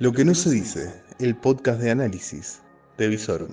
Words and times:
Lo 0.00 0.12
que 0.12 0.24
no 0.24 0.32
se 0.32 0.50
dice, 0.50 1.02
el 1.18 1.34
podcast 1.34 1.80
de 1.80 1.90
análisis 1.90 2.62
de 2.96 3.08
Visorum. 3.08 3.48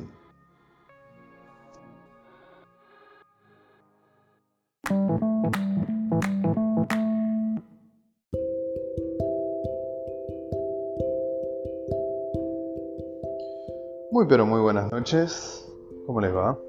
Muy 14.12 14.27
pero 14.29 14.46
muy 14.46 14.62
buenas 14.62 14.91
noches. 14.91 15.67
¿Cómo 16.05 16.21
les 16.21 16.31
va? 16.31 16.59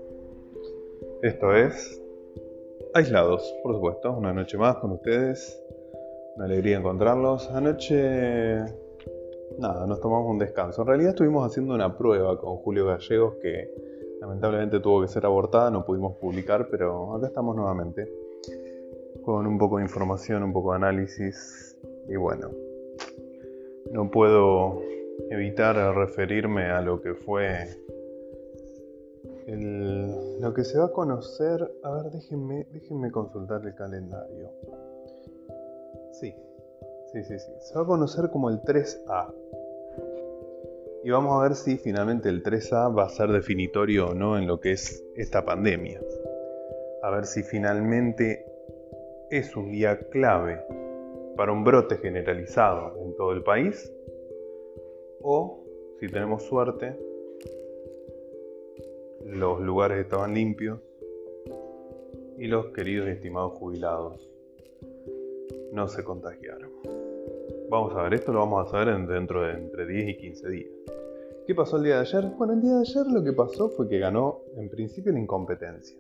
Esto 1.21 1.55
es 1.55 2.01
Aislados, 2.95 3.43
por 3.63 3.75
supuesto, 3.75 4.11
una 4.13 4.33
noche 4.33 4.57
más 4.57 4.77
con 4.77 4.93
ustedes. 4.93 5.63
Una 6.37 6.47
alegría 6.47 6.79
encontrarlos. 6.79 7.51
Anoche 7.51 8.86
nada, 9.59 9.87
nos 9.87 10.01
tomamos 10.01 10.31
un 10.31 10.39
descanso. 10.39 10.83
En 10.83 10.89
realidad 10.89 11.11
estuvimos 11.11 11.47
haciendo 11.47 11.75
una 11.75 11.97
prueba 11.97 12.39
con 12.39 12.57
Julio 12.57 12.87
Gallegos 12.87 13.37
que 13.37 13.71
lamentablemente 14.21 14.81
tuvo 14.81 15.03
que 15.03 15.09
ser 15.09 15.27
abortada, 15.27 15.71
no 15.71 15.85
pudimos 15.85 16.17
publicar, 16.17 16.69
pero 16.71 17.15
acá 17.15 17.29
estamos 17.29 17.55
nuevamente 17.57 18.11
con 19.25 19.47
un 19.47 19.59
poco 19.59 19.79
de 19.79 19.85
información, 19.85 20.43
un 20.43 20.53
poco 20.53 20.71
de 20.71 20.77
análisis 20.77 21.77
y 22.09 22.17
bueno, 22.17 22.51
no 23.93 24.11
puedo 24.11 24.81
evitar 25.31 25.77
referirme 25.95 26.67
a 26.67 26.81
lo 26.81 27.01
que 27.01 27.15
fue 27.15 27.67
lo 30.41 30.55
que 30.55 30.65
se 30.65 30.79
va 30.79 30.87
a 30.87 30.93
conocer. 30.93 31.71
A 31.83 31.91
ver, 31.93 32.13
déjenme, 32.13 32.67
déjenme 32.73 33.11
consultar 33.11 33.65
el 33.65 33.75
calendario. 33.75 34.51
Sí, 36.13 36.35
sí, 37.17 37.25
sí, 37.25 37.39
sí. 37.39 37.53
Se 37.61 37.75
va 37.75 37.83
a 37.83 37.87
conocer 37.87 38.31
como 38.31 38.51
el 38.51 38.61
3A. 38.61 39.33
Y 41.05 41.11
vamos 41.11 41.39
a 41.39 41.43
ver 41.43 41.55
si 41.55 41.79
finalmente 41.79 42.29
el 42.29 42.43
3A 42.43 42.97
va 42.97 43.05
a 43.05 43.09
ser 43.09 43.31
definitorio 43.31 44.09
o 44.09 44.15
no 44.15 44.37
en 44.37 44.47
lo 44.47 44.61
que 44.61 44.73
es 44.73 45.05
esta 45.15 45.45
pandemia. 45.45 46.01
A 47.03 47.11
ver 47.11 47.25
si 47.25 47.43
finalmente 47.43 48.45
es 49.31 49.57
un 49.57 49.71
día 49.71 49.99
clave 50.11 50.61
para 51.37 51.53
un 51.53 51.65
brote 51.65 51.97
generalizado 51.99 52.99
en 53.03 53.15
todo 53.17 53.33
el 53.33 53.43
país. 53.43 53.93
O, 55.23 55.65
si 56.01 56.09
tenemos 56.09 56.43
suerte, 56.43 56.99
los 59.25 59.61
lugares 59.61 59.99
estaban 59.99 60.35
limpios 60.35 60.81
y 62.37 62.47
los 62.49 62.67
queridos 62.67 63.09
y 63.09 63.13
estimados 63.13 63.53
jubilados 63.55 64.27
no 65.77 65.89
se 65.89 66.03
contagiaron. 66.03 66.71
Vamos 67.69 67.95
a 67.95 68.03
ver, 68.05 68.15
esto 68.15 68.33
lo 68.33 68.41
vamos 68.41 68.67
a 68.67 68.71
saber 68.71 69.07
dentro 69.07 69.43
de 69.43 69.53
entre 69.53 69.87
10 69.87 70.09
y 70.09 70.17
15 70.17 70.49
días. 70.49 70.71
¿Qué 71.47 71.55
pasó 71.55 71.77
el 71.77 71.85
día 71.85 71.97
de 71.97 72.01
ayer? 72.01 72.25
Bueno, 72.39 72.55
el 72.55 72.63
día 72.63 72.75
de 72.77 72.81
ayer 72.81 73.07
lo 73.07 73.23
que 73.23 73.35
pasó 73.35 73.69
fue 73.69 73.87
que 73.87 73.99
ganó 73.99 74.41
en 74.57 74.71
principio 74.71 75.13
la 75.13 75.21
incompetencia. 75.21 75.97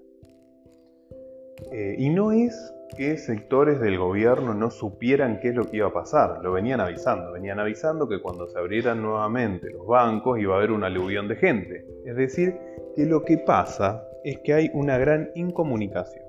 Eh, 1.70 1.96
y 1.98 2.08
no 2.08 2.32
es 2.32 2.72
que 2.96 3.18
sectores 3.18 3.78
del 3.78 3.98
gobierno 3.98 4.54
no 4.54 4.70
supieran 4.70 5.40
qué 5.40 5.50
es 5.50 5.54
lo 5.54 5.64
que 5.64 5.76
iba 5.76 5.88
a 5.88 5.92
pasar, 5.92 6.42
lo 6.42 6.52
venían 6.52 6.80
avisando, 6.80 7.32
venían 7.32 7.60
avisando 7.60 8.08
que 8.08 8.20
cuando 8.20 8.46
se 8.48 8.58
abrieran 8.58 9.02
nuevamente 9.02 9.70
los 9.70 9.86
bancos 9.86 10.38
iba 10.38 10.54
a 10.54 10.58
haber 10.58 10.70
una 10.70 10.86
aluvión 10.86 11.28
de 11.28 11.36
gente. 11.36 11.86
Es 12.06 12.16
decir, 12.16 12.58
que 12.94 13.04
lo 13.04 13.24
que 13.24 13.36
pasa 13.38 14.08
es 14.24 14.38
que 14.38 14.54
hay 14.54 14.70
una 14.72 14.96
gran 14.96 15.30
incomunicación 15.34 16.24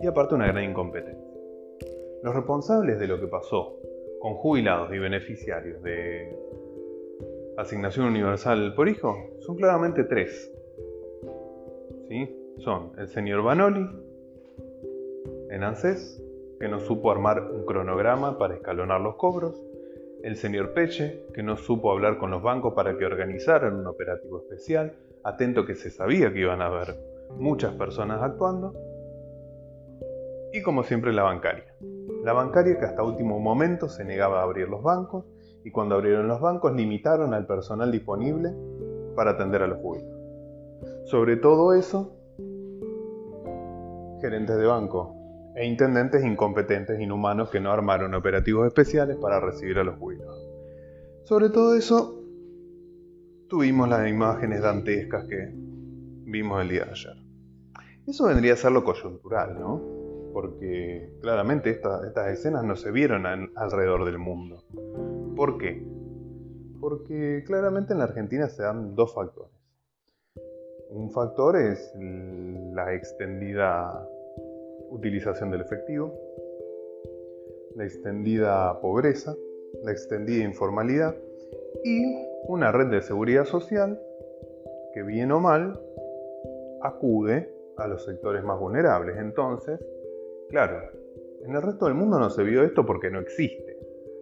y 0.00 0.06
aparte 0.06 0.36
una 0.36 0.46
gran 0.46 0.62
incompetencia. 0.62 1.33
Los 2.24 2.34
responsables 2.34 2.98
de 2.98 3.06
lo 3.06 3.20
que 3.20 3.26
pasó 3.26 3.76
con 4.18 4.36
jubilados 4.36 4.90
y 4.94 4.98
beneficiarios 4.98 5.82
de 5.82 6.34
asignación 7.58 8.06
universal 8.06 8.72
por 8.74 8.88
hijo 8.88 9.14
son 9.40 9.56
claramente 9.56 10.04
tres. 10.04 10.50
¿Sí? 12.08 12.34
Son 12.60 12.92
el 12.96 13.08
señor 13.08 13.42
Banoli 13.42 13.86
en 15.50 15.62
ANSES, 15.62 16.24
que 16.58 16.66
no 16.66 16.80
supo 16.80 17.10
armar 17.10 17.42
un 17.42 17.66
cronograma 17.66 18.38
para 18.38 18.54
escalonar 18.54 19.02
los 19.02 19.16
cobros, 19.16 19.62
el 20.22 20.36
señor 20.36 20.72
Peche, 20.72 21.26
que 21.34 21.42
no 21.42 21.58
supo 21.58 21.92
hablar 21.92 22.16
con 22.16 22.30
los 22.30 22.42
bancos 22.42 22.72
para 22.72 22.96
que 22.96 23.04
organizaran 23.04 23.76
un 23.76 23.86
operativo 23.86 24.38
especial, 24.38 24.94
atento 25.24 25.66
que 25.66 25.74
se 25.74 25.90
sabía 25.90 26.32
que 26.32 26.40
iban 26.40 26.62
a 26.62 26.68
haber 26.68 26.96
muchas 27.36 27.74
personas 27.74 28.22
actuando, 28.22 28.72
y 30.54 30.62
como 30.62 30.84
siempre 30.84 31.12
la 31.12 31.24
bancaria. 31.24 31.66
La 32.24 32.32
bancaria 32.32 32.78
que 32.78 32.86
hasta 32.86 33.02
último 33.02 33.38
momento 33.38 33.90
se 33.90 34.02
negaba 34.02 34.40
a 34.40 34.44
abrir 34.44 34.66
los 34.66 34.82
bancos 34.82 35.26
y 35.62 35.70
cuando 35.70 35.94
abrieron 35.94 36.26
los 36.26 36.40
bancos 36.40 36.74
limitaron 36.74 37.34
al 37.34 37.46
personal 37.46 37.92
disponible 37.92 38.50
para 39.14 39.32
atender 39.32 39.62
a 39.62 39.66
los 39.66 39.78
jubilados. 39.78 40.18
Sobre 41.04 41.36
todo 41.36 41.74
eso, 41.74 42.16
gerentes 44.22 44.56
de 44.56 44.64
banco 44.64 45.14
e 45.54 45.66
intendentes 45.66 46.24
incompetentes, 46.24 46.98
inhumanos 46.98 47.50
que 47.50 47.60
no 47.60 47.70
armaron 47.70 48.14
operativos 48.14 48.66
especiales 48.66 49.18
para 49.18 49.38
recibir 49.38 49.78
a 49.78 49.84
los 49.84 49.98
jubilados. 49.98 50.48
Sobre 51.24 51.50
todo 51.50 51.74
eso, 51.74 52.24
tuvimos 53.50 53.86
las 53.86 54.08
imágenes 54.08 54.62
dantescas 54.62 55.26
que 55.26 55.50
vimos 55.52 56.62
el 56.62 56.70
día 56.70 56.86
de 56.86 56.90
ayer. 56.92 57.16
Eso 58.06 58.24
vendría 58.24 58.54
a 58.54 58.56
ser 58.56 58.72
lo 58.72 58.82
coyuntural, 58.82 59.60
¿no? 59.60 60.03
Porque 60.34 61.16
claramente 61.22 61.70
estas 61.70 62.28
escenas 62.30 62.64
no 62.64 62.74
se 62.74 62.90
vieron 62.90 63.24
alrededor 63.54 64.04
del 64.04 64.18
mundo. 64.18 64.64
¿Por 65.36 65.58
qué? 65.58 65.86
Porque 66.80 67.44
claramente 67.46 67.92
en 67.92 68.00
la 68.00 68.04
Argentina 68.04 68.48
se 68.48 68.64
dan 68.64 68.96
dos 68.96 69.14
factores. 69.14 69.52
Un 70.90 71.12
factor 71.12 71.56
es 71.56 71.94
la 71.96 72.94
extendida 72.94 74.06
utilización 74.90 75.52
del 75.52 75.60
efectivo, 75.60 76.12
la 77.76 77.84
extendida 77.84 78.80
pobreza, 78.80 79.36
la 79.84 79.92
extendida 79.92 80.44
informalidad 80.44 81.14
y 81.84 82.02
una 82.48 82.72
red 82.72 82.88
de 82.88 83.02
seguridad 83.02 83.44
social 83.44 84.00
que 84.92 85.02
bien 85.04 85.30
o 85.30 85.38
mal 85.38 85.80
acude 86.82 87.54
a 87.76 87.86
los 87.86 88.04
sectores 88.04 88.42
más 88.44 88.58
vulnerables. 88.58 89.16
Entonces, 89.18 89.80
claro, 90.54 90.88
en 91.44 91.52
el 91.52 91.62
resto 91.62 91.86
del 91.86 91.94
mundo 91.94 92.16
no 92.16 92.30
se 92.30 92.44
vio 92.44 92.62
esto 92.62 92.86
porque 92.86 93.10
no 93.10 93.18
existe. 93.18 93.76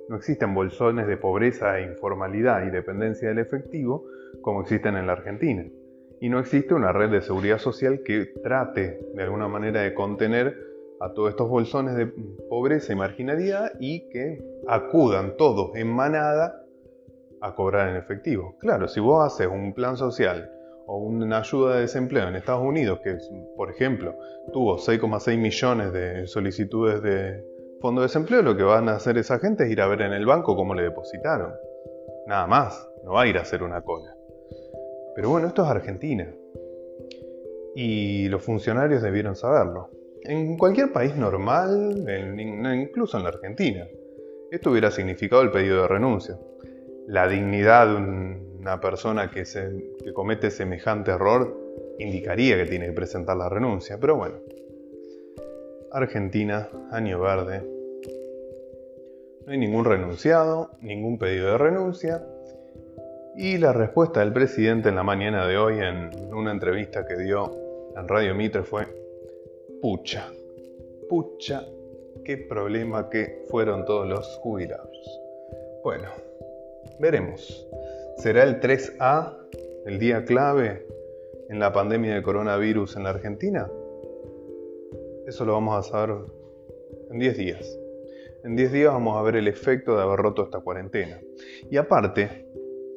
No 0.09 0.17
existen 0.17 0.55
bolsones 0.55 1.07
de 1.07 1.19
pobreza 1.19 1.79
e 1.79 1.83
informalidad 1.83 2.67
y 2.67 2.71
dependencia 2.71 3.29
del 3.29 3.39
efectivo 3.39 4.07
como 4.41 4.63
existen 4.63 4.97
en 4.97 5.07
la 5.07 5.13
Argentina. 5.13 5.63
Y 6.23 6.31
no 6.31 6.39
existe 6.39 6.73
una 6.73 6.91
red 6.91 7.11
de 7.11 7.21
seguridad 7.21 7.59
social 7.59 8.01
que 8.03 8.33
trate 8.43 8.99
de 9.15 9.23
alguna 9.23 9.47
manera 9.47 9.83
de 9.83 9.93
contener 9.93 10.57
a 11.03 11.13
todos 11.13 11.29
estos 11.29 11.51
bolsones 11.51 11.97
de 11.97 12.07
pobreza 12.49 12.95
y 12.95 12.97
marginalidad 12.97 13.73
y 13.79 14.09
que 14.09 14.43
acudan 14.67 15.37
todos 15.37 15.77
en 15.77 15.93
manada 15.93 16.65
a 17.43 17.55
cobrar 17.55 17.91
en 17.91 17.97
efectivo. 17.97 18.57
Claro, 18.59 18.89
si 18.89 19.01
vos 19.01 19.23
haces 19.27 19.49
un 19.49 19.75
plan 19.75 19.99
social 19.99 20.51
o 20.93 20.99
una 20.99 21.39
ayuda 21.39 21.77
de 21.77 21.81
desempleo 21.83 22.29
en 22.29 22.37
Estados 22.37 22.63
Unidos, 22.63 23.01
que 23.03 23.17
por 23.57 23.71
ejemplo 23.71 24.15
tuvo 24.53 24.77
6,6 24.77 25.39
millones 25.39 25.91
de 25.91 26.27
solicitudes 26.27 27.03
de 27.03 27.43
fondo 27.81 28.03
de 28.03 28.09
desempleo, 28.09 28.43
lo 28.43 28.55
que 28.55 28.63
van 28.63 28.91
a 28.91 28.97
hacer 28.97 29.17
esa 29.17 29.39
gente 29.39 29.65
es 29.65 29.71
ir 29.71 29.81
a 29.81 29.87
ver 29.87 30.03
en 30.03 30.13
el 30.13 30.27
banco 30.27 30.55
cómo 30.55 30.75
le 30.75 30.83
depositaron. 30.83 31.55
Nada 32.27 32.47
más, 32.47 32.91
no 33.05 33.13
va 33.13 33.23
a 33.23 33.27
ir 33.27 33.39
a 33.39 33.41
hacer 33.41 33.63
una 33.63 33.81
cola. 33.81 34.15
Pero 35.15 35.31
bueno, 35.31 35.49
esto 35.49 35.63
es 35.63 35.69
Argentina. 35.71 36.31
Y 37.75 38.29
los 38.29 38.43
funcionarios 38.43 39.01
debieron 39.01 39.35
saberlo. 39.35 39.89
En 40.25 40.59
cualquier 40.59 40.93
país 40.93 41.17
normal, 41.17 42.05
incluso 42.75 43.17
en 43.17 43.23
la 43.23 43.31
Argentina, 43.31 43.89
esto 44.51 44.71
hubiera 44.71 44.91
significado 44.91 45.41
el 45.41 45.51
pedido 45.51 45.81
de 45.81 45.89
renuncia. 45.89 46.37
La 47.07 47.27
dignidad 47.29 47.87
de 47.87 48.42
una 48.63 48.81
persona 48.81 49.29
que, 49.29 49.45
se, 49.45 49.97
que 50.05 50.13
comete 50.13 50.49
semejante 50.53 51.11
error 51.11 51.59
indicaría 51.99 52.57
que 52.57 52.65
tiene 52.67 52.87
que 52.87 52.93
presentar 52.93 53.37
la 53.37 53.49
renuncia, 53.49 53.99
pero 53.99 54.17
bueno, 54.17 54.37
Argentina, 55.91 56.69
año 56.93 57.21
verde. 57.21 57.61
No 59.45 59.53
hay 59.53 59.59
ningún 59.59 59.85
renunciado, 59.85 60.71
ningún 60.81 61.19
pedido 61.19 61.51
de 61.51 61.59
renuncia. 61.59 62.25
Y 63.35 63.59
la 63.59 63.73
respuesta 63.73 64.21
del 64.21 64.33
presidente 64.33 64.91
en 64.91 64.95
la 64.95 65.03
mañana 65.03 65.45
de 65.47 65.59
hoy 65.59 65.81
en 65.81 66.33
una 66.33 66.53
entrevista 66.53 67.05
que 67.05 67.17
dio 67.17 67.51
en 67.97 68.07
Radio 68.07 68.33
Mitre 68.37 68.63
fue, 68.63 68.87
pucha, 69.81 70.29
pucha, 71.09 71.67
qué 72.25 72.37
problema 72.37 73.11
que 73.11 73.45
fueron 73.51 73.85
todos 73.85 74.09
los 74.09 74.37
jubilados. 74.37 75.21
Bueno, 75.83 76.09
veremos. 77.01 77.67
¿Será 78.17 78.45
el 78.45 78.61
3A 78.61 79.37
el 79.87 79.99
día 79.99 80.25
clave 80.25 80.87
en 81.49 81.59
la 81.59 81.73
pandemia 81.73 82.15
de 82.15 82.23
coronavirus 82.23 82.97
en 82.97 83.05
la 83.05 83.11
Argentina? 83.11 83.69
Eso 85.27 85.45
lo 85.45 85.55
vamos 85.55 85.79
a 85.79 85.91
saber 85.91 86.17
en 87.11 87.19
10 87.19 87.37
días. 87.37 87.79
En 88.45 88.55
10 88.55 88.73
días 88.73 88.93
vamos 88.93 89.17
a 89.17 89.23
ver 89.23 89.37
el 89.37 89.49
efecto 89.49 89.97
de 89.97 90.03
haber 90.03 90.21
roto 90.21 90.45
esta 90.45 90.61
cuarentena. 90.61 91.21
Y 91.71 91.77
aparte, 91.77 92.47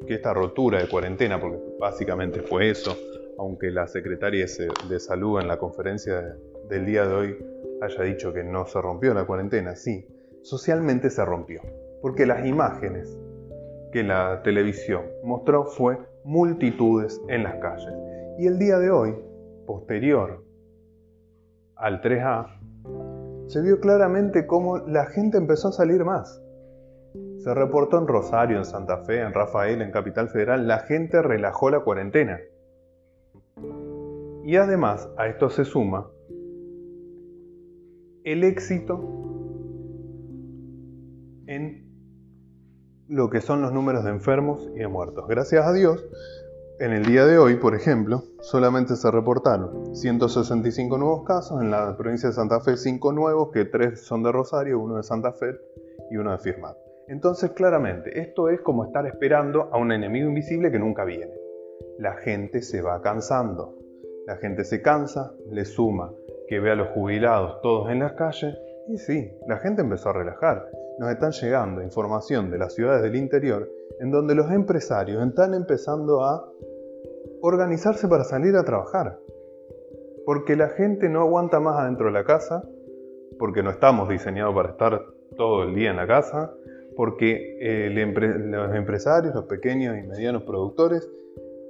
que 0.06 0.14
esta 0.14 0.32
rotura 0.32 0.80
de 0.80 0.88
cuarentena, 0.88 1.40
porque 1.40 1.58
básicamente 1.78 2.42
fue 2.42 2.70
eso, 2.70 2.96
aunque 3.38 3.70
la 3.70 3.86
secretaria 3.88 4.46
de 4.88 5.00
salud 5.00 5.40
en 5.40 5.48
la 5.48 5.58
conferencia 5.58 6.36
del 6.68 6.86
día 6.86 7.06
de 7.06 7.14
hoy 7.14 7.36
haya 7.80 8.02
dicho 8.04 8.32
que 8.32 8.44
no 8.44 8.66
se 8.66 8.80
rompió 8.80 9.12
la 9.12 9.24
cuarentena, 9.24 9.74
sí, 9.74 10.06
socialmente 10.42 11.10
se 11.10 11.24
rompió, 11.24 11.62
porque 12.00 12.26
las 12.26 12.46
imágenes 12.46 13.18
que 13.92 14.02
la 14.02 14.42
televisión 14.42 15.02
mostró 15.24 15.64
fue 15.64 15.98
multitudes 16.24 17.20
en 17.28 17.44
las 17.44 17.56
calles. 17.56 17.92
Y 18.38 18.46
el 18.46 18.58
día 18.58 18.78
de 18.78 18.90
hoy, 18.90 19.14
posterior 19.66 20.44
al 21.76 22.00
3A, 22.00 22.46
se 23.46 23.62
vio 23.62 23.80
claramente 23.80 24.46
cómo 24.46 24.78
la 24.78 25.06
gente 25.06 25.38
empezó 25.38 25.68
a 25.68 25.72
salir 25.72 26.04
más. 26.04 26.42
Se 27.38 27.54
reportó 27.54 27.98
en 27.98 28.08
Rosario, 28.08 28.58
en 28.58 28.64
Santa 28.64 29.04
Fe, 29.04 29.20
en 29.20 29.32
Rafael, 29.32 29.80
en 29.80 29.92
Capital 29.92 30.28
Federal, 30.28 30.66
la 30.66 30.80
gente 30.80 31.22
relajó 31.22 31.70
la 31.70 31.80
cuarentena. 31.80 32.40
Y 34.44 34.56
además 34.56 35.08
a 35.16 35.28
esto 35.28 35.48
se 35.48 35.64
suma 35.64 36.10
el 38.26 38.42
éxito 38.42 39.35
lo 43.16 43.30
que 43.30 43.40
son 43.40 43.62
los 43.62 43.72
números 43.72 44.04
de 44.04 44.10
enfermos 44.10 44.70
y 44.74 44.80
de 44.80 44.88
muertos. 44.88 45.26
Gracias 45.26 45.66
a 45.66 45.72
Dios, 45.72 46.06
en 46.78 46.92
el 46.92 47.06
día 47.06 47.24
de 47.24 47.38
hoy, 47.38 47.56
por 47.56 47.74
ejemplo, 47.74 48.24
solamente 48.40 48.94
se 48.94 49.10
reportaron 49.10 49.96
165 49.96 50.98
nuevos 50.98 51.24
casos, 51.24 51.62
en 51.62 51.70
la 51.70 51.96
provincia 51.96 52.28
de 52.28 52.34
Santa 52.34 52.60
Fe 52.60 52.76
5 52.76 53.12
nuevos, 53.12 53.50
que 53.52 53.64
3 53.64 53.98
son 53.98 54.22
de 54.22 54.32
Rosario, 54.32 54.78
uno 54.78 54.98
de 54.98 55.02
Santa 55.02 55.32
Fe 55.32 55.58
y 56.10 56.18
uno 56.18 56.32
de 56.32 56.38
Firmat. 56.38 56.76
Entonces, 57.08 57.52
claramente, 57.52 58.20
esto 58.20 58.50
es 58.50 58.60
como 58.60 58.84
estar 58.84 59.06
esperando 59.06 59.70
a 59.72 59.78
un 59.78 59.92
enemigo 59.92 60.28
invisible 60.28 60.70
que 60.70 60.78
nunca 60.78 61.04
viene. 61.04 61.32
La 61.98 62.16
gente 62.16 62.60
se 62.60 62.82
va 62.82 63.00
cansando. 63.00 63.78
La 64.26 64.36
gente 64.36 64.64
se 64.64 64.82
cansa, 64.82 65.32
le 65.50 65.64
suma 65.64 66.12
que 66.48 66.60
ve 66.60 66.72
a 66.72 66.74
los 66.74 66.88
jubilados 66.88 67.62
todos 67.62 67.90
en 67.90 68.00
las 68.00 68.12
calles 68.12 68.58
y 68.88 68.98
sí, 68.98 69.32
la 69.48 69.56
gente 69.58 69.82
empezó 69.82 70.10
a 70.10 70.12
relajar. 70.12 70.68
Nos 70.98 71.10
están 71.10 71.32
llegando 71.32 71.82
información 71.82 72.50
de 72.50 72.58
las 72.58 72.74
ciudades 72.74 73.02
del 73.02 73.16
interior 73.16 73.70
en 74.00 74.10
donde 74.10 74.34
los 74.34 74.50
empresarios 74.50 75.26
están 75.26 75.54
empezando 75.54 76.24
a 76.24 76.50
organizarse 77.42 78.08
para 78.08 78.24
salir 78.24 78.56
a 78.56 78.64
trabajar. 78.64 79.18
Porque 80.24 80.56
la 80.56 80.70
gente 80.70 81.08
no 81.08 81.20
aguanta 81.20 81.60
más 81.60 81.78
adentro 81.78 82.06
de 82.06 82.12
la 82.12 82.24
casa, 82.24 82.64
porque 83.38 83.62
no 83.62 83.70
estamos 83.70 84.08
diseñados 84.08 84.54
para 84.54 84.70
estar 84.70 85.02
todo 85.36 85.64
el 85.64 85.74
día 85.74 85.90
en 85.90 85.96
la 85.96 86.06
casa, 86.06 86.52
porque 86.96 87.58
eh, 87.60 87.90
los 87.90 88.74
empresarios, 88.74 89.34
los 89.34 89.44
pequeños 89.44 89.96
y 89.98 90.02
medianos 90.02 90.42
productores 90.44 91.08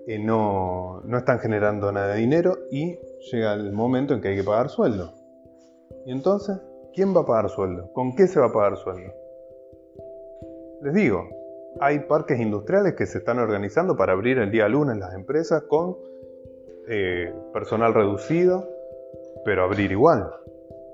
eh, 0.07 0.21
no, 0.21 1.03
no 1.05 1.19
están 1.19 1.41
generando 1.41 1.91
nada 1.91 2.15
de 2.15 2.21
dinero 2.21 2.57
y 2.71 2.97
llega 3.33 3.55
el 3.55 3.73
momento 3.73 4.15
en 4.15 4.21
que 4.21 4.29
hay 4.29 4.37
que 4.37 4.45
pagar 4.45 4.69
sueldo. 4.69 5.13
Y 6.07 6.13
entonces, 6.13 6.59
¿quién 6.97 7.15
va 7.15 7.21
a 7.21 7.27
pagar 7.27 7.51
sueldo? 7.51 7.93
¿Con 7.93 8.17
qué 8.17 8.27
se 8.27 8.41
va 8.41 8.47
a 8.47 8.53
pagar 8.53 8.77
sueldo? 8.79 9.13
Les 10.83 10.95
digo, 10.95 11.29
hay 11.79 12.01
parques 12.01 12.41
industriales 12.41 12.95
que 12.95 13.05
se 13.05 13.19
están 13.19 13.39
organizando 13.39 13.97
para 13.97 14.15
abrir 14.15 14.39
el 14.39 14.51
día 14.51 14.67
lunes 14.67 14.97
las 14.97 15.15
empresas 15.15 15.63
con 15.69 15.99
eh, 16.89 17.33
personal 17.53 17.93
reducido, 17.93 18.67
pero 19.45 19.65
abrir 19.65 19.93
igual. 19.93 20.31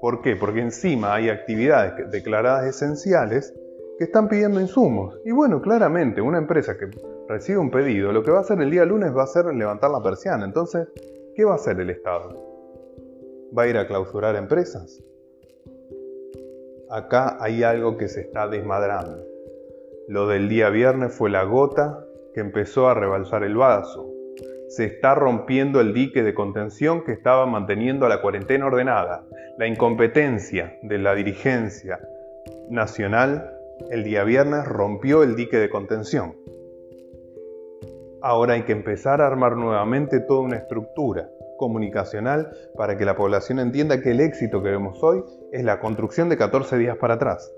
¿Por 0.00 0.22
qué? 0.22 0.34
Porque 0.34 0.60
encima 0.60 1.14
hay 1.14 1.28
actividades 1.28 2.10
declaradas 2.10 2.66
esenciales 2.66 3.55
que 3.96 4.05
están 4.05 4.28
pidiendo 4.28 4.60
insumos. 4.60 5.20
Y 5.25 5.31
bueno, 5.31 5.62
claramente 5.62 6.20
una 6.20 6.38
empresa 6.38 6.76
que 6.76 6.87
recibe 7.28 7.58
un 7.58 7.70
pedido, 7.70 8.10
lo 8.10 8.25
que 8.25 8.32
va 8.32 8.38
a 8.38 8.40
hacer 8.40 8.60
el 8.60 8.70
día 8.72 8.84
lunes 8.84 9.16
va 9.16 9.22
a 9.22 9.28
ser 9.28 9.46
levantar 9.55 9.93
la 9.93 10.02
persiana. 10.02 10.44
Entonces, 10.44 10.88
¿qué 11.37 11.44
va 11.44 11.52
a 11.52 11.56
hacer 11.56 11.78
el 11.78 11.90
Estado? 11.90 12.37
¿Va 13.56 13.62
a 13.62 13.69
ir 13.69 13.78
a 13.78 13.87
clausurar 13.87 14.34
empresas? 14.34 15.00
Acá 16.93 17.39
hay 17.41 17.62
algo 17.62 17.97
que 17.97 18.06
se 18.06 18.21
está 18.21 18.49
desmadrando. 18.49 19.25
Lo 20.09 20.29
del 20.29 20.50
día 20.50 20.69
viernes 20.69 21.15
fue 21.15 21.31
la 21.31 21.43
gota 21.44 22.05
que 22.35 22.41
empezó 22.41 22.87
a 22.87 22.93
rebalsar 22.93 23.44
el 23.44 23.56
vaso. 23.56 24.11
Se 24.69 24.85
está 24.85 25.15
rompiendo 25.15 25.81
el 25.81 25.94
dique 25.94 26.23
de 26.23 26.35
contención 26.35 27.03
que 27.03 27.12
estaba 27.12 27.47
manteniendo 27.47 28.05
a 28.05 28.11
la 28.11 28.21
cuarentena 28.21 28.67
ordenada. 28.67 29.25
La 29.56 29.67
incompetencia 29.67 30.79
de 30.83 30.99
la 30.99 31.15
dirigencia 31.15 31.99
nacional 32.69 33.50
el 33.91 34.05
día 34.05 34.25
viernes 34.25 34.67
rompió 34.67 35.23
el 35.23 35.35
dique 35.35 35.56
de 35.56 35.71
contención. 35.71 36.35
Ahora 38.21 38.53
hay 38.53 38.65
que 38.65 38.73
empezar 38.73 39.23
a 39.23 39.29
armar 39.29 39.56
nuevamente 39.56 40.21
toda 40.21 40.41
una 40.41 40.56
estructura 40.56 41.31
comunicacional 41.62 42.50
para 42.76 42.99
que 42.99 43.05
la 43.05 43.14
población 43.14 43.61
entienda 43.61 44.00
que 44.00 44.11
el 44.11 44.19
éxito 44.19 44.64
que 44.64 44.70
vemos 44.70 45.00
hoy 45.00 45.23
es 45.53 45.62
la 45.62 45.79
construcción 45.79 46.29
de 46.29 46.37
14 46.37 46.76
días 46.76 46.97
para 46.97 47.14
atrás 47.14 47.55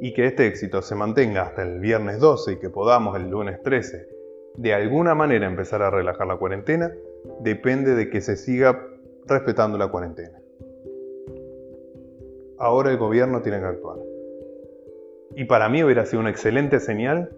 y 0.00 0.14
que 0.14 0.26
este 0.26 0.46
éxito 0.46 0.80
se 0.80 0.94
mantenga 0.94 1.42
hasta 1.42 1.62
el 1.64 1.80
viernes 1.80 2.20
12 2.20 2.52
y 2.52 2.56
que 2.60 2.70
podamos 2.70 3.16
el 3.16 3.28
lunes 3.28 3.60
13 3.64 4.18
de 4.58 4.74
alguna 4.74 5.16
manera 5.16 5.48
empezar 5.48 5.82
a 5.82 5.90
relajar 5.90 6.28
la 6.28 6.36
cuarentena 6.36 6.92
depende 7.40 7.96
de 7.96 8.10
que 8.10 8.20
se 8.20 8.36
siga 8.36 8.80
respetando 9.26 9.76
la 9.76 9.88
cuarentena. 9.88 10.40
Ahora 12.58 12.92
el 12.92 12.96
gobierno 12.96 13.42
tiene 13.42 13.58
que 13.58 13.66
actuar. 13.66 13.98
Y 15.34 15.46
para 15.46 15.68
mí 15.68 15.82
hubiera 15.82 16.06
sido 16.06 16.20
una 16.20 16.30
excelente 16.30 16.78
señal 16.78 17.30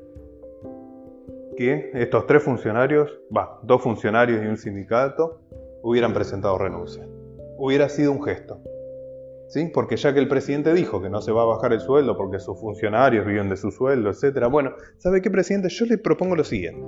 que 1.59 1.91
estos 1.95 2.27
tres 2.27 2.43
funcionarios, 2.43 3.11
va, 3.37 3.59
dos 3.63 3.83
funcionarios 3.83 4.43
y 4.43 4.47
un 4.47 4.57
sindicato, 4.57 5.41
hubieran 5.83 6.13
presentado 6.13 6.59
renuncia. 6.59 7.07
Hubiera 7.57 7.89
sido 7.89 8.13
un 8.13 8.23
gesto. 8.23 8.61
¿Sí? 9.49 9.69
Porque 9.75 9.97
ya 9.97 10.15
que 10.15 10.21
el 10.21 10.29
presidente 10.29 10.73
dijo 10.73 11.03
que 11.03 11.11
no 11.11 11.21
se 11.21 11.33
va 11.33 11.43
a 11.43 11.47
bajar 11.47 11.73
el 11.73 11.81
sueldo 11.81 12.17
porque 12.17 12.39
sus 12.39 12.59
funcionarios 12.61 13.27
viven 13.27 13.49
de 13.49 13.57
su 13.57 13.73
sueldo, 13.73 14.11
etc. 14.11 14.47
Bueno, 14.49 14.75
¿sabe 14.99 15.21
qué, 15.21 15.31
presidente? 15.31 15.69
Yo 15.69 15.87
le 15.87 15.99
propongo 15.99 16.37
lo 16.37 16.45
siguiente. 16.45 16.87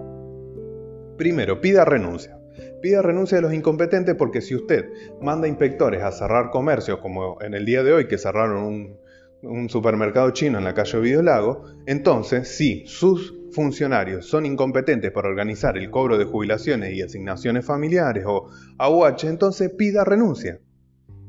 Primero, 1.16 1.60
pida 1.60 1.84
renuncia. 1.84 2.38
Pida 2.80 3.02
renuncia 3.02 3.36
de 3.36 3.42
los 3.42 3.52
incompetentes 3.52 4.14
porque 4.14 4.40
si 4.40 4.54
usted 4.54 4.88
manda 5.20 5.48
inspectores 5.48 6.02
a 6.02 6.12
cerrar 6.12 6.50
comercios, 6.50 6.98
como 6.98 7.40
en 7.40 7.54
el 7.54 7.64
día 7.64 7.82
de 7.82 7.92
hoy 7.92 8.06
que 8.06 8.18
cerraron 8.18 8.62
un, 8.62 9.00
un 9.42 9.68
supermercado 9.68 10.30
chino 10.30 10.58
en 10.58 10.64
la 10.64 10.74
calle 10.74 10.98
Ovidio 10.98 11.22
Lago, 11.22 11.64
entonces 11.86 12.48
si 12.48 12.84
sus 12.86 13.34
funcionarios 13.52 14.26
son 14.26 14.46
incompetentes 14.46 15.10
para 15.10 15.28
organizar 15.28 15.76
el 15.76 15.90
cobro 15.90 16.16
de 16.16 16.24
jubilaciones 16.24 16.94
y 16.94 17.02
asignaciones 17.02 17.64
familiares 17.64 18.24
o 18.26 18.48
AUH, 18.78 19.24
entonces 19.24 19.70
pida 19.70 20.04
renuncia. 20.04 20.60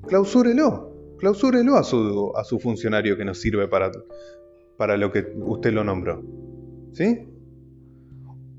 Clausúrelo, 0.07 1.15
clausúrelo 1.17 1.75
a 1.75 1.83
su, 1.83 2.31
a 2.35 2.43
su 2.43 2.59
funcionario 2.59 3.17
que 3.17 3.25
no 3.25 3.33
sirve 3.33 3.67
para, 3.67 3.91
para 4.77 4.97
lo 4.97 5.11
que 5.11 5.25
usted 5.37 5.73
lo 5.73 5.83
nombró. 5.83 6.23
¿Sí? 6.93 7.27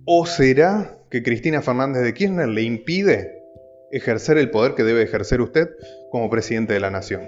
¿O 0.05 0.27
será 0.27 0.99
que 1.11 1.23
Cristina 1.23 1.63
Fernández 1.63 2.03
de 2.03 2.13
Kirchner 2.13 2.49
le 2.49 2.63
impide 2.63 3.43
ejercer 3.93 4.37
el 4.39 4.51
poder 4.51 4.75
que 4.75 4.83
debe 4.83 5.03
ejercer 5.03 5.41
usted 5.41 5.69
como 6.11 6.29
presidente 6.29 6.75
de 6.75 6.81
la 6.81 6.91
nación? 6.91 7.23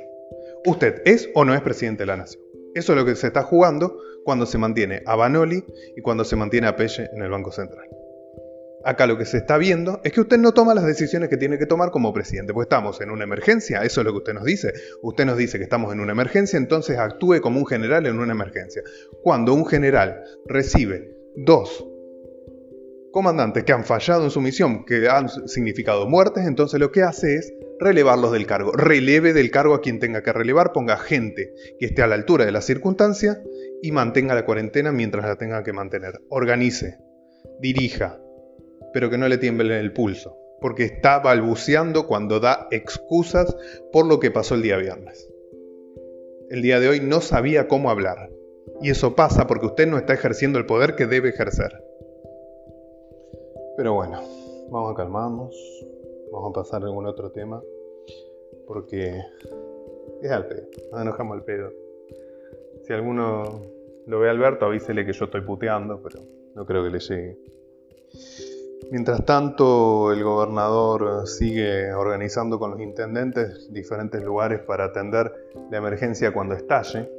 Usted 0.66 1.02
es 1.04 1.30
o 1.34 1.44
no 1.44 1.54
es 1.54 1.62
presidente 1.62 2.02
de 2.02 2.06
la 2.06 2.16
nación. 2.16 2.42
Eso 2.74 2.92
es 2.92 2.98
lo 2.98 3.06
que 3.06 3.16
se 3.16 3.28
está 3.28 3.42
jugando 3.42 3.98
cuando 4.24 4.44
se 4.44 4.58
mantiene 4.58 5.02
a 5.06 5.16
Banoli 5.16 5.64
y 5.96 6.02
cuando 6.02 6.24
se 6.24 6.36
mantiene 6.36 6.66
a 6.66 6.76
Pelle 6.76 7.08
en 7.12 7.22
el 7.22 7.30
Banco 7.30 7.50
Central. 7.50 7.88
Acá 8.84 9.06
lo 9.06 9.16
que 9.16 9.24
se 9.24 9.38
está 9.38 9.56
viendo 9.56 10.00
es 10.04 10.12
que 10.12 10.20
usted 10.20 10.38
no 10.38 10.52
toma 10.52 10.74
las 10.74 10.84
decisiones 10.84 11.28
que 11.28 11.36
tiene 11.36 11.58
que 11.58 11.66
tomar 11.66 11.90
como 11.90 12.12
presidente, 12.12 12.52
pues 12.52 12.66
estamos 12.66 13.00
en 13.00 13.10
una 13.10 13.24
emergencia, 13.24 13.82
eso 13.82 14.00
es 14.00 14.04
lo 14.04 14.12
que 14.12 14.18
usted 14.18 14.34
nos 14.34 14.44
dice. 14.44 14.74
Usted 15.02 15.24
nos 15.24 15.36
dice 15.36 15.58
que 15.58 15.64
estamos 15.64 15.92
en 15.92 16.00
una 16.00 16.12
emergencia, 16.12 16.56
entonces 16.56 16.98
actúe 16.98 17.40
como 17.40 17.58
un 17.58 17.66
general 17.66 18.06
en 18.06 18.20
una 18.20 18.32
emergencia. 18.32 18.82
Cuando 19.22 19.54
un 19.54 19.66
general 19.66 20.22
recibe 20.44 21.16
dos 21.34 21.84
comandantes 23.10 23.64
que 23.64 23.72
han 23.72 23.84
fallado 23.84 24.24
en 24.24 24.30
su 24.30 24.40
misión, 24.40 24.84
que 24.84 25.08
han 25.08 25.28
significado 25.48 26.06
muertes, 26.06 26.46
entonces 26.46 26.78
lo 26.78 26.92
que 26.92 27.02
hace 27.02 27.36
es 27.36 27.52
relevarlos 27.78 28.32
del 28.32 28.46
cargo. 28.46 28.72
Releve 28.72 29.32
del 29.32 29.50
cargo 29.50 29.74
a 29.74 29.80
quien 29.80 29.98
tenga 29.98 30.22
que 30.22 30.32
relevar, 30.32 30.72
ponga 30.72 30.96
gente 30.96 31.52
que 31.78 31.86
esté 31.86 32.02
a 32.02 32.06
la 32.06 32.14
altura 32.14 32.44
de 32.44 32.52
la 32.52 32.60
circunstancia 32.60 33.42
y 33.82 33.92
mantenga 33.92 34.34
la 34.34 34.44
cuarentena 34.44 34.92
mientras 34.92 35.24
la 35.24 35.36
tenga 35.36 35.62
que 35.62 35.72
mantener. 35.72 36.20
Organice, 36.28 36.98
dirija, 37.60 38.20
pero 38.92 39.10
que 39.10 39.18
no 39.18 39.28
le 39.28 39.38
tiemble 39.38 39.78
el 39.78 39.92
pulso, 39.92 40.36
porque 40.60 40.84
está 40.84 41.18
balbuceando 41.18 42.06
cuando 42.06 42.40
da 42.40 42.68
excusas 42.70 43.56
por 43.92 44.06
lo 44.06 44.20
que 44.20 44.30
pasó 44.30 44.54
el 44.54 44.62
día 44.62 44.76
viernes. 44.76 45.28
El 46.48 46.62
día 46.62 46.80
de 46.80 46.88
hoy 46.88 47.00
no 47.00 47.20
sabía 47.20 47.68
cómo 47.68 47.90
hablar. 47.90 48.30
Y 48.82 48.90
eso 48.90 49.14
pasa 49.14 49.46
porque 49.46 49.66
usted 49.66 49.86
no 49.86 49.96
está 49.96 50.12
ejerciendo 50.12 50.58
el 50.58 50.66
poder 50.66 50.96
que 50.96 51.06
debe 51.06 51.30
ejercer. 51.30 51.82
Pero 53.76 53.94
bueno, 53.94 54.20
vamos 54.70 54.92
a 54.92 54.96
calmarnos, 54.96 55.54
Vamos 56.32 56.50
a 56.50 56.52
pasar 56.52 56.82
a 56.82 56.86
algún 56.86 57.06
otro 57.06 57.30
tema. 57.30 57.62
Porque 58.66 59.20
es 60.22 60.30
al 60.30 60.46
pedo. 60.46 60.66
Nos 60.92 61.02
enojamos 61.02 61.36
al 61.36 61.44
pedo. 61.44 61.70
Si 62.82 62.92
alguno 62.92 63.62
lo 64.06 64.20
ve 64.20 64.30
Alberto, 64.30 64.66
avísele 64.66 65.04
que 65.04 65.12
yo 65.12 65.24
estoy 65.24 65.40
puteando, 65.42 66.00
pero 66.02 66.20
no 66.54 66.64
creo 66.64 66.84
que 66.84 66.90
le 66.90 66.98
llegue. 67.00 67.38
Mientras 68.90 69.24
tanto, 69.24 70.12
el 70.12 70.22
gobernador 70.22 71.26
sigue 71.26 71.92
organizando 71.92 72.58
con 72.58 72.70
los 72.70 72.80
intendentes 72.80 73.72
diferentes 73.72 74.22
lugares 74.22 74.60
para 74.60 74.84
atender 74.84 75.32
la 75.70 75.78
emergencia 75.78 76.32
cuando 76.32 76.54
estalle. 76.54 77.10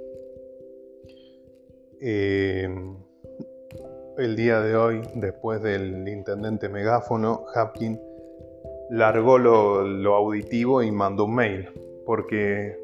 Eh, 1.99 2.69
el 4.17 4.35
día 4.35 4.61
de 4.61 4.75
hoy, 4.77 5.01
después 5.15 5.61
del 5.61 6.07
intendente 6.07 6.69
megáfono, 6.69 7.45
Hapkin 7.53 7.99
largó 8.89 9.37
lo, 9.37 10.15
auditivo 10.15 10.83
y 10.83 10.91
mandó 10.91 11.25
un 11.25 11.35
mail, 11.35 11.69
porque 12.05 12.77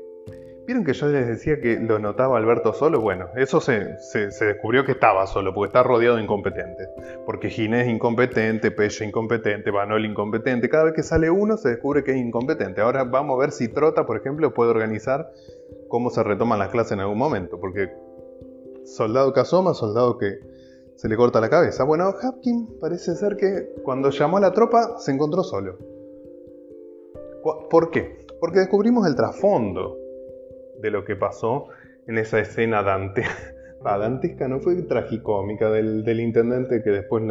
¿Vieron 0.66 0.86
que 0.86 0.94
yo 0.94 1.08
les 1.08 1.28
decía 1.28 1.60
que 1.60 1.78
lo 1.78 2.00
notaba 2.00 2.38
Alberto 2.38 2.74
solo? 2.74 3.02
Bueno, 3.02 3.28
eso 3.36 3.60
se, 3.60 3.98
descubrió 4.40 4.86
que 4.86 4.94
estaba 4.94 5.28
solo, 5.28 5.54
porque 5.54 5.68
está 5.68 5.84
rodeado 5.84 6.16
de 6.16 6.24
incompetentes. 6.24 6.88
Porque 7.26 7.50
Ginés 7.50 7.90
incompetente, 7.90 8.72
Pelle 8.72 9.06
incompetente, 9.06 9.72
Banol 9.72 10.06
incompetente. 10.06 10.70
Cada 10.70 10.86
vez 10.86 10.94
que 10.94 11.04
sale 11.04 11.30
uno 11.30 11.58
se 11.58 11.68
descubre 11.68 12.06
que 12.06 12.12
es 12.12 12.18
incompetente. 12.18 12.80
Ahora 12.80 13.04
vamos 13.04 13.36
a 13.36 13.40
ver 13.42 13.52
si 13.52 13.68
Trota, 13.68 14.06
por 14.06 14.16
ejemplo, 14.16 14.54
puede 14.54 14.72
organizar 14.72 15.34
cómo 15.90 16.10
se 16.10 16.24
retoman 16.24 16.60
las 16.60 16.70
clases 16.70 16.94
en 16.94 17.02
algún 17.02 17.18
momento. 17.18 17.60
Porque 17.60 17.90
soldado 18.86 19.34
que 19.34 19.42
asoma, 19.42 19.74
soldado 19.74 20.18
que 20.18 20.40
se 20.96 21.10
le 21.10 21.18
corta 21.18 21.42
la 21.42 21.50
cabeza. 21.50 21.84
Bueno, 21.84 22.06
Hapkin 22.06 22.80
parece 22.80 23.16
ser 23.16 23.36
que 23.36 23.68
cuando 23.84 24.12
llamó 24.12 24.38
a 24.38 24.42
la 24.42 24.54
tropa 24.54 24.98
se 24.98 25.12
encontró 25.12 25.44
solo. 25.44 25.78
¿Por 27.44 27.92
qué? 27.92 28.18
Porque 28.40 28.60
descubrimos 28.60 29.08
el 29.08 29.16
trasfondo 29.16 29.98
de 30.82 30.92
lo 30.92 31.04
que 31.06 31.16
pasó 31.16 31.68
en 32.08 32.18
esa 32.18 32.40
escena 32.40 32.84
dante, 32.84 33.24
dantesca, 33.84 34.48
no 34.48 34.60
fue 34.60 34.82
tragicómica 34.84 35.70
del, 35.70 36.04
del 36.04 36.20
intendente 36.20 36.82
que 36.84 36.90
después 36.90 37.24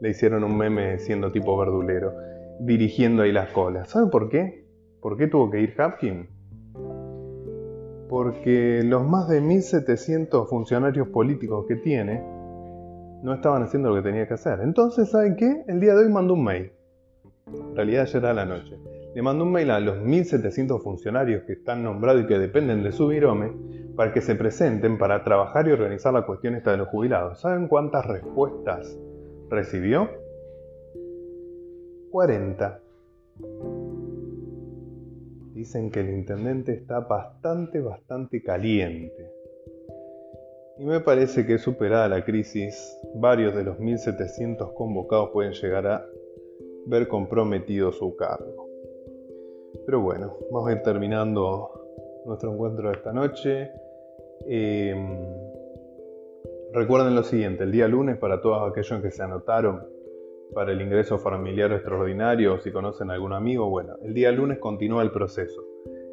le 0.00 0.10
hicieron 0.10 0.44
un 0.44 0.56
meme 0.56 0.98
siendo 0.98 1.32
tipo 1.32 1.56
verdulero, 1.56 2.12
dirigiendo 2.60 3.22
ahí 3.22 3.32
las 3.32 3.50
colas. 3.50 3.90
¿Saben 3.90 4.10
por 4.10 4.28
qué? 4.28 4.64
¿Por 5.00 5.16
qué 5.16 5.26
tuvo 5.28 5.50
que 5.50 5.60
ir 5.60 5.74
Hapkin? 5.80 6.28
Porque 8.08 8.82
los 8.84 9.06
más 9.06 9.28
de 9.28 9.40
1700 9.40 10.48
funcionarios 10.48 11.08
políticos 11.08 11.66
que 11.68 11.76
tiene 11.76 12.22
no 13.22 13.34
estaban 13.34 13.62
haciendo 13.62 13.90
lo 13.90 13.96
que 13.96 14.08
tenía 14.08 14.26
que 14.26 14.34
hacer. 14.34 14.60
Entonces, 14.62 15.10
¿saben 15.10 15.36
qué? 15.36 15.64
El 15.66 15.80
día 15.80 15.94
de 15.94 16.04
hoy 16.04 16.12
mandó 16.12 16.34
un 16.34 16.44
mail. 16.44 16.72
En 17.52 17.76
realidad 17.76 18.02
ayer 18.02 18.26
a 18.26 18.34
la 18.34 18.44
noche 18.44 18.78
le 19.14 19.22
mandó 19.22 19.44
un 19.44 19.52
mail 19.52 19.70
a 19.70 19.80
los 19.80 19.98
1.700 19.98 20.82
funcionarios 20.82 21.42
que 21.44 21.54
están 21.54 21.82
nombrados 21.82 22.22
y 22.22 22.26
que 22.26 22.38
dependen 22.38 22.82
de 22.82 22.92
su 22.92 23.08
virome 23.08 23.52
para 23.96 24.12
que 24.12 24.20
se 24.20 24.36
presenten 24.36 24.96
para 24.98 25.24
trabajar 25.24 25.66
y 25.66 25.72
organizar 25.72 26.12
la 26.12 26.24
cuestión 26.24 26.54
esta 26.54 26.70
de 26.70 26.76
los 26.76 26.88
jubilados. 26.88 27.40
¿Saben 27.40 27.66
cuántas 27.66 28.06
respuestas 28.06 28.96
recibió? 29.50 30.08
40. 32.10 32.80
Dicen 35.54 35.90
que 35.90 36.00
el 36.00 36.10
intendente 36.10 36.74
está 36.74 37.00
bastante, 37.00 37.80
bastante 37.80 38.40
caliente. 38.40 39.32
Y 40.78 40.84
me 40.84 41.00
parece 41.00 41.44
que 41.44 41.58
superada 41.58 42.08
la 42.08 42.24
crisis, 42.24 42.96
varios 43.16 43.52
de 43.56 43.64
los 43.64 43.78
1.700 43.78 44.74
convocados 44.74 45.30
pueden 45.32 45.54
llegar 45.54 45.86
a 45.88 46.06
ver 46.88 47.06
comprometido 47.06 47.92
su 47.92 48.16
cargo. 48.16 48.66
Pero 49.84 50.00
bueno, 50.00 50.36
vamos 50.50 50.68
a 50.68 50.72
ir 50.72 50.82
terminando 50.82 52.22
nuestro 52.24 52.52
encuentro 52.52 52.88
de 52.88 52.96
esta 52.96 53.12
noche. 53.12 53.70
Em, 54.46 55.18
recuerden 56.72 57.14
lo 57.14 57.22
siguiente, 57.22 57.64
el 57.64 57.72
día 57.72 57.88
lunes 57.88 58.16
para 58.16 58.40
todos 58.40 58.70
aquellos 58.70 59.02
que 59.02 59.10
se 59.10 59.22
anotaron 59.22 59.86
para 60.54 60.72
el 60.72 60.80
ingreso 60.80 61.18
familiar 61.18 61.72
extraordinario 61.72 62.58
si 62.60 62.72
conocen 62.72 63.10
algún 63.10 63.34
amigo, 63.34 63.68
bueno, 63.68 63.96
el 64.02 64.14
día 64.14 64.32
lunes 64.32 64.58
continúa 64.58 65.02
el 65.02 65.10
proceso. 65.10 65.62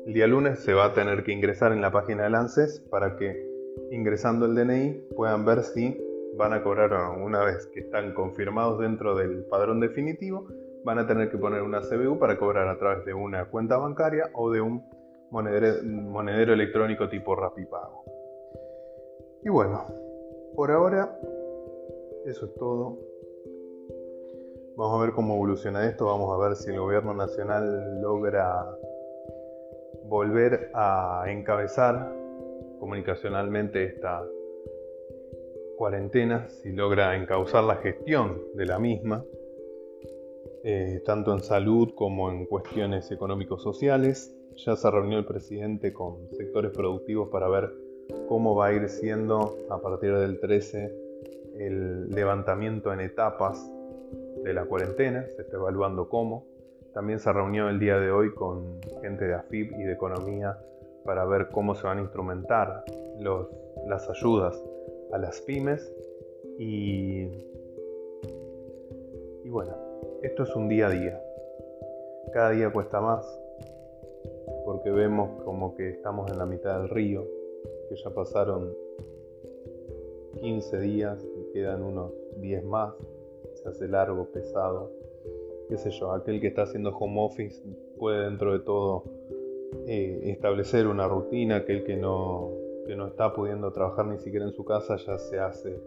El 0.05 0.13
día 0.13 0.27
lunes 0.27 0.59
se 0.59 0.73
va 0.73 0.85
a 0.85 0.93
tener 0.93 1.23
que 1.23 1.31
ingresar 1.31 1.71
en 1.71 1.81
la 1.81 1.91
página 1.91 2.23
del 2.23 2.35
ANSES 2.35 2.81
para 2.91 3.15
que 3.15 3.49
ingresando 3.91 4.45
el 4.45 4.55
DNI 4.55 5.15
puedan 5.15 5.45
ver 5.45 5.63
si 5.63 5.97
van 6.37 6.51
a 6.51 6.61
cobrar 6.61 6.91
una 7.17 7.43
vez 7.45 7.67
que 7.67 7.79
están 7.79 8.13
confirmados 8.13 8.79
dentro 8.79 9.15
del 9.15 9.45
padrón 9.45 9.79
definitivo 9.79 10.47
van 10.85 10.99
a 10.99 11.07
tener 11.07 11.31
que 11.31 11.37
poner 11.39 11.63
una 11.63 11.81
CBU 11.81 12.19
para 12.19 12.37
cobrar 12.37 12.67
a 12.67 12.77
través 12.77 13.03
de 13.05 13.13
una 13.13 13.49
cuenta 13.49 13.75
bancaria 13.75 14.29
o 14.33 14.51
de 14.51 14.61
un 14.61 14.85
monedero, 15.31 16.53
electrónico 16.53 17.09
tipo 17.09 17.35
Rapipago. 17.35 18.03
Y 19.43 19.49
bueno, 19.49 19.83
por 20.55 20.69
ahora 20.69 21.17
eso 22.25 22.45
es 22.45 22.53
todo. 22.53 22.99
Vamos 24.77 24.99
a 24.99 25.05
ver 25.05 25.13
cómo 25.15 25.33
evoluciona 25.33 25.89
esto, 25.89 26.05
vamos 26.05 26.31
a 26.31 26.47
ver 26.47 26.55
si 26.55 26.69
el 26.69 26.79
gobierno 26.79 27.15
nacional 27.15 27.99
logra 28.01 28.63
volver 30.03 30.69
a 30.75 31.23
encabezar 31.27 32.13
comunicacionalmente 32.79 33.85
esta 33.85 34.23
cuarentena, 35.77 36.47
si 36.47 36.73
logra 36.73 37.15
encauzar 37.15 37.63
la 37.63 37.77
gestión 37.77 38.39
de 38.53 38.65
la 38.67 38.77
misma 38.77 39.25
eh, 40.67 41.03
tanto 41.05 41.31
en 41.31 41.43
salud 41.43 41.93
como 41.93 42.31
en 42.31 42.47
cuestiones 42.47 43.11
económico-sociales. 43.11 44.35
Ya 44.65 44.75
se 44.75 44.89
reunió 44.89 45.19
el 45.19 45.25
presidente 45.25 45.93
con 45.93 46.27
sectores 46.31 46.71
productivos 46.71 47.29
para 47.29 47.47
ver 47.47 47.71
cómo 48.27 48.55
va 48.55 48.67
a 48.67 48.73
ir 48.73 48.89
siendo 48.89 49.59
a 49.69 49.79
partir 49.79 50.17
del 50.17 50.39
13 50.39 50.91
el 51.59 52.09
levantamiento 52.09 52.91
en 52.91 53.01
etapas 53.01 53.63
de 54.43 54.53
la 54.55 54.65
cuarentena, 54.65 55.27
se 55.35 55.43
está 55.43 55.57
evaluando 55.57 56.09
cómo. 56.09 56.47
También 56.95 57.19
se 57.19 57.31
reunió 57.31 57.69
el 57.69 57.77
día 57.77 57.99
de 57.99 58.09
hoy 58.09 58.33
con 58.33 58.81
gente 59.03 59.25
de 59.25 59.35
AFIP 59.35 59.71
y 59.71 59.83
de 59.83 59.93
Economía 59.93 60.57
para 61.03 61.25
ver 61.25 61.49
cómo 61.49 61.75
se 61.75 61.85
van 61.85 61.99
a 61.99 62.01
instrumentar 62.01 62.83
las 63.87 64.09
ayudas 64.09 64.59
a 65.13 65.19
las 65.19 65.41
pymes 65.41 65.93
y, 66.57 67.29
y 69.43 69.49
bueno, 69.49 69.94
esto 70.21 70.43
es 70.43 70.55
un 70.55 70.67
día 70.67 70.87
a 70.87 70.91
día. 70.91 71.21
Cada 72.33 72.51
día 72.51 72.71
cuesta 72.71 72.99
más 73.01 73.25
porque 74.65 74.89
vemos 74.89 75.41
como 75.43 75.75
que 75.75 75.89
estamos 75.89 76.29
en 76.31 76.39
la 76.39 76.45
mitad 76.45 76.79
del 76.79 76.89
río, 76.89 77.23
que 77.87 77.95
ya 77.95 78.09
pasaron 78.09 78.73
15 80.41 80.79
días 80.79 81.23
y 81.23 81.53
quedan 81.53 81.83
unos 81.83 82.11
10 82.37 82.65
más. 82.65 82.93
Se 83.53 83.69
hace 83.69 83.87
largo, 83.87 84.25
pesado. 84.25 84.91
Qué 85.69 85.77
sé 85.77 85.91
yo, 85.91 86.11
aquel 86.11 86.41
que 86.41 86.47
está 86.47 86.63
haciendo 86.63 86.95
home 86.97 87.21
office 87.23 87.61
puede 87.97 88.25
dentro 88.25 88.53
de 88.53 88.59
todo 88.59 89.03
eh, 89.87 90.31
establecer 90.31 90.87
una 90.87 91.07
rutina, 91.07 91.57
aquel 91.57 91.83
que 91.83 91.95
no, 91.95 92.51
que 92.85 92.95
no 92.95 93.07
está 93.07 93.33
pudiendo 93.33 93.71
trabajar 93.71 94.07
ni 94.07 94.19
siquiera 94.19 94.45
en 94.45 94.53
su 94.53 94.65
casa 94.65 94.97
ya 94.97 95.17
se 95.17 95.39
hace 95.39 95.79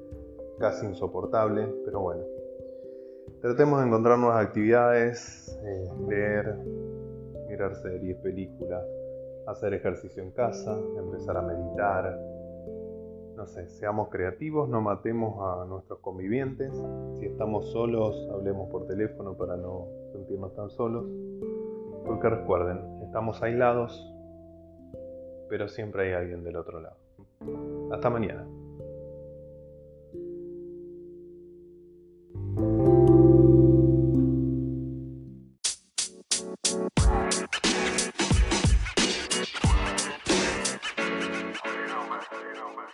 casi 0.59 0.87
insoportable, 0.87 1.69
pero 1.85 2.01
bueno, 2.01 2.23
Tratemos 3.41 3.81
de 3.81 3.87
encontrar 3.87 4.19
nuevas 4.19 4.45
actividades, 4.45 5.57
eh, 5.63 5.89
leer, 6.09 6.57
mirar 7.49 7.77
series, 7.77 8.17
películas, 8.17 8.85
hacer 9.47 9.75
ejercicio 9.75 10.25
en 10.25 10.33
casa, 10.33 10.77
empezar 10.97 11.37
a 11.37 11.43
meditar. 11.43 12.19
No 13.37 13.47
sé, 13.47 13.69
seamos 13.69 14.09
creativos, 14.09 14.69
no 14.69 14.81
matemos 14.81 15.37
a 15.41 15.65
nuestros 15.67 16.01
convivientes. 16.01 16.73
Si 17.21 17.27
estamos 17.27 17.71
solos, 17.71 18.29
hablemos 18.33 18.69
por 18.71 18.89
teléfono 18.89 19.35
para 19.35 19.57
no 19.57 19.87
sentirnos 20.13 20.53
tan 20.57 20.69
solos. 20.71 21.07
Porque 22.05 22.29
recuerden, 22.29 22.81
estamos 23.05 23.41
aislados, 23.41 24.13
pero 25.49 25.69
siempre 25.69 26.09
hay 26.09 26.15
alguien 26.15 26.43
del 26.43 26.57
otro 26.57 26.81
lado. 26.81 26.97
Hasta 27.93 28.11
mañana. 28.11 28.45